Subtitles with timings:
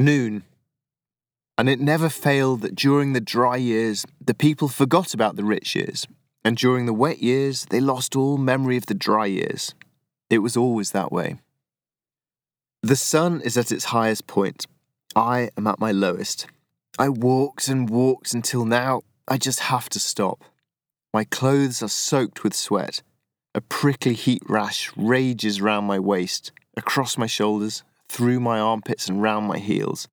[0.00, 0.44] Noon.
[1.58, 5.76] And it never failed that during the dry years, the people forgot about the rich
[5.76, 6.06] years,
[6.42, 9.74] and during the wet years, they lost all memory of the dry years.
[10.30, 11.36] It was always that way.
[12.82, 14.66] The sun is at its highest point.
[15.14, 16.46] I am at my lowest.
[16.98, 20.44] I walked and walked until now I just have to stop.
[21.12, 23.02] My clothes are soaked with sweat.
[23.54, 29.22] A prickly heat rash rages round my waist, across my shoulders, through my armpits and
[29.22, 30.08] round my heels.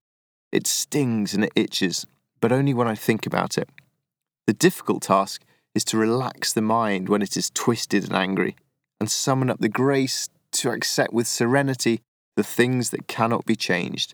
[0.51, 2.05] It stings and it itches,
[2.39, 3.69] but only when I think about it.
[4.45, 5.41] The difficult task
[5.73, 8.55] is to relax the mind when it is twisted and angry,
[8.99, 12.01] and summon up the grace to accept with serenity
[12.35, 14.13] the things that cannot be changed.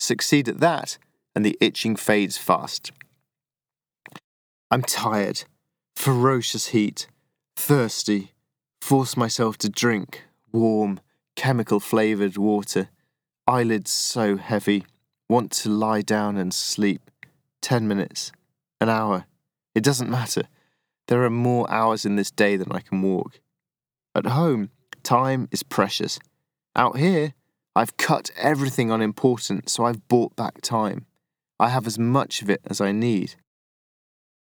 [0.00, 0.98] Succeed at that,
[1.36, 2.90] and the itching fades fast.
[4.72, 5.44] I'm tired,
[5.94, 7.06] ferocious heat,
[7.54, 8.32] thirsty,
[8.82, 10.98] force myself to drink warm,
[11.36, 12.88] chemical flavoured water
[13.46, 14.84] eyelids so heavy,
[15.28, 17.10] want to lie down and sleep.
[17.60, 18.32] Ten minutes,
[18.80, 19.26] an hour,
[19.74, 20.44] it doesn't matter.
[21.08, 23.40] There are more hours in this day than I can walk.
[24.14, 24.70] At home,
[25.02, 26.18] time is precious.
[26.76, 27.34] Out here,
[27.76, 31.06] I've cut everything unimportant, so I've bought back time.
[31.58, 33.34] I have as much of it as I need.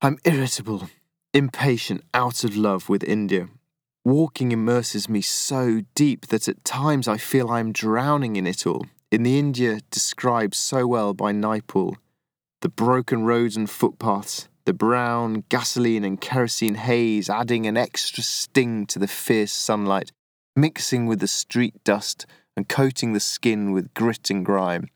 [0.02, 0.90] I'm irritable,
[1.32, 3.48] impatient, out of love with India,
[4.06, 8.66] Walking immerses me so deep that at times I feel I am drowning in it
[8.66, 8.84] all.
[9.10, 11.96] In the India described so well by Naipaul,
[12.60, 18.84] the broken roads and footpaths, the brown gasoline and kerosene haze adding an extra sting
[18.88, 20.12] to the fierce sunlight,
[20.54, 22.26] mixing with the street dust
[22.58, 24.88] and coating the skin with grit and grime.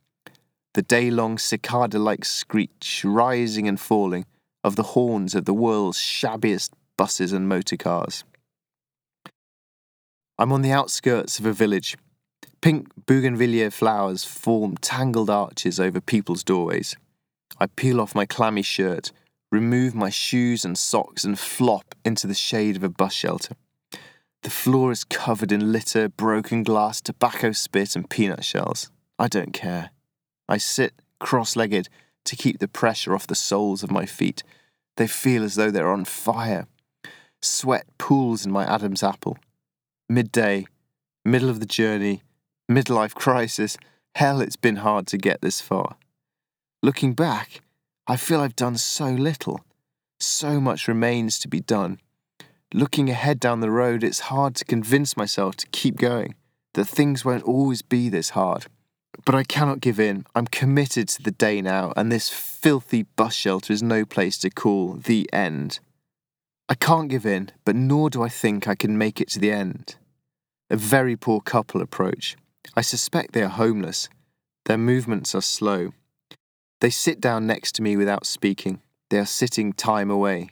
[0.75, 4.27] The day long cicada like screech rising and falling
[4.63, 8.25] of the horns of the world's shabbiest buses and motor cars.
[10.41, 11.97] I'm on the outskirts of a village.
[12.61, 16.95] Pink bougainvillea flowers form tangled arches over people's doorways.
[17.59, 19.11] I peel off my clammy shirt,
[19.51, 23.57] remove my shoes and socks, and flop into the shade of a bus shelter.
[24.45, 28.93] The floor is covered in litter, broken glass, tobacco spit, and peanut shells.
[29.19, 29.91] I don't care.
[30.49, 31.89] I sit cross legged
[32.27, 34.45] to keep the pressure off the soles of my feet.
[34.99, 36.69] They feel as though they're on fire.
[37.43, 39.37] Sweat pools in my Adam's apple
[40.09, 40.67] midday,
[41.25, 42.23] middle of the journey,
[42.71, 43.77] midlife crisis.
[44.15, 45.97] Hell, it's been hard to get this far.
[46.83, 47.61] Looking back,
[48.07, 49.61] I feel I've done so little.
[50.21, 51.99] So much remains to be done.
[52.75, 56.35] Looking ahead down the road, it's hard to convince myself to keep going,
[56.75, 58.67] that things won't always be this hard.
[59.25, 60.25] But I cannot give in.
[60.35, 64.51] I'm committed to the day now, and this filthy bus shelter is no place to
[64.51, 65.81] call the end.
[66.69, 69.51] I can't give in, but nor do I think I can make it to the
[69.51, 69.97] end.
[70.69, 72.37] A very poor couple approach.
[72.77, 74.09] I suspect they are homeless.
[74.67, 75.93] Their movements are slow.
[76.81, 78.83] They sit down next to me without speaking.
[79.09, 80.51] They are sitting time away.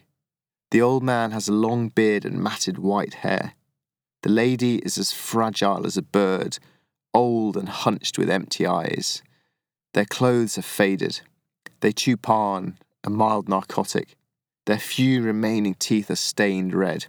[0.71, 3.53] The old man has a long beard and matted white hair.
[4.23, 6.57] The lady is as fragile as a bird,
[7.13, 9.21] old and hunched with empty eyes.
[9.93, 11.21] Their clothes are faded.
[11.81, 14.15] They chew pan, a mild narcotic.
[14.67, 17.05] Their few remaining teeth are stained red.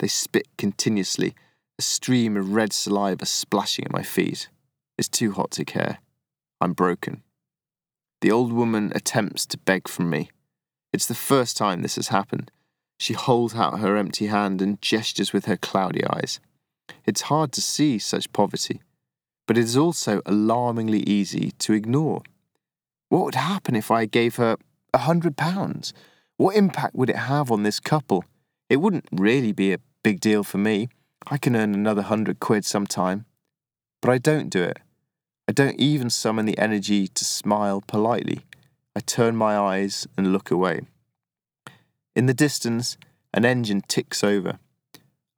[0.00, 1.36] They spit continuously,
[1.78, 4.48] a stream of red saliva splashing at my feet.
[4.98, 5.98] It's too hot to care.
[6.60, 7.22] I'm broken.
[8.22, 10.30] The old woman attempts to beg from me.
[10.92, 12.50] It's the first time this has happened.
[12.98, 16.40] She holds out her empty hand and gestures with her cloudy eyes.
[17.06, 18.82] It's hard to see such poverty,
[19.46, 22.22] but it is also alarmingly easy to ignore.
[23.10, 24.56] What would happen if I gave her
[24.92, 25.94] a hundred pounds?
[26.40, 28.24] What impact would it have on this couple?
[28.70, 30.88] It wouldn't really be a big deal for me.
[31.26, 33.26] I can earn another hundred quid sometime.
[34.00, 34.78] But I don't do it.
[35.46, 38.46] I don't even summon the energy to smile politely.
[38.96, 40.80] I turn my eyes and look away.
[42.16, 42.96] In the distance,
[43.34, 44.58] an engine ticks over.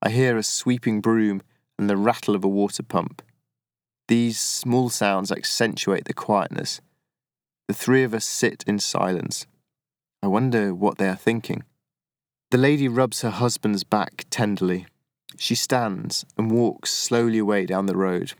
[0.01, 1.43] I hear a sweeping broom
[1.81, 3.23] and the rattle of a water pump.
[4.07, 6.81] These small sounds accentuate the quietness.
[7.67, 9.49] The three of us sit in silence.
[10.23, 11.65] I wonder what they are thinking.
[12.53, 14.87] The lady rubs her husband's back tenderly.
[15.37, 18.35] She stands and walks slowly away down the road.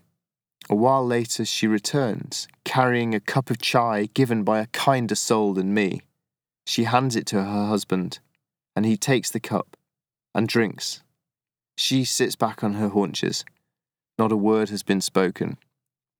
[0.69, 5.53] A while later, she returns, carrying a cup of chai given by a kinder soul
[5.53, 6.01] than me.
[6.65, 8.19] She hands it to her husband,
[8.75, 9.75] and he takes the cup
[10.33, 11.01] and drinks.
[11.77, 13.43] She sits back on her haunches.
[14.17, 15.57] Not a word has been spoken.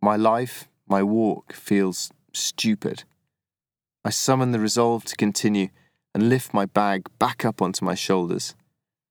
[0.02, 3.06] My life, my walk, feels stupid.
[4.06, 5.70] I summon the resolve to continue
[6.14, 8.56] and lift my bag back up onto my shoulders.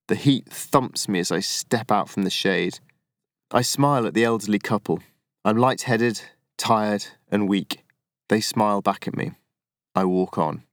[0.08, 2.80] The heat thumps me as I step out from the shade.
[3.50, 5.00] I smile at the elderly couple.
[5.44, 6.20] I'm light-headed,
[6.58, 7.84] tired, and weak.
[8.28, 9.32] They smile back at me.
[9.94, 10.64] I walk on.